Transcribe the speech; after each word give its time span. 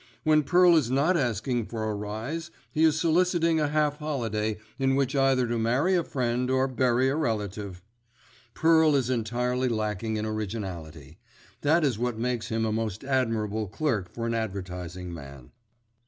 When 0.23 0.41
Pearl 0.41 0.75
is 0.77 0.89
not 0.89 1.15
asking 1.15 1.67
for 1.67 1.83
a 1.83 1.93
rise, 1.93 2.49
he 2.71 2.83
is 2.83 2.99
soliciting 2.99 3.59
a 3.59 3.67
half 3.67 3.99
holiday 3.99 4.57
in 4.79 4.95
which 4.95 5.15
either 5.15 5.45
to 5.47 5.59
marry 5.59 5.93
a 5.93 6.03
friend, 6.03 6.49
or 6.49 6.67
bury 6.67 7.07
a 7.09 7.15
relative. 7.15 7.83
Pearl 8.55 8.95
is 8.95 9.11
entirely 9.11 9.69
lacking 9.69 10.17
in 10.17 10.25
originality. 10.25 11.19
That 11.61 11.83
is 11.83 11.99
what 11.99 12.17
makes 12.17 12.47
him 12.47 12.65
a 12.65 12.71
most 12.71 13.03
admirable 13.03 13.67
clerk 13.67 14.09
for 14.09 14.25
an 14.25 14.33
advertising 14.33 15.13
man. 15.13 15.51